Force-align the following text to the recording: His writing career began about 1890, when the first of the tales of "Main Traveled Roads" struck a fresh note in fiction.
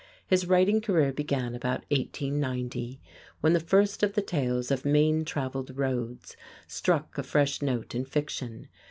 His 0.25 0.47
writing 0.47 0.81
career 0.81 1.13
began 1.13 1.53
about 1.53 1.83
1890, 1.91 2.99
when 3.41 3.53
the 3.53 3.59
first 3.59 4.01
of 4.01 4.13
the 4.15 4.23
tales 4.23 4.71
of 4.71 4.83
"Main 4.83 5.23
Traveled 5.23 5.77
Roads" 5.77 6.35
struck 6.65 7.19
a 7.19 7.23
fresh 7.23 7.61
note 7.61 7.93
in 7.93 8.05
fiction. 8.05 8.67